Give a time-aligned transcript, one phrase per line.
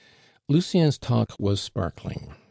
[0.49, 2.33] Lucien's talk was sparkling.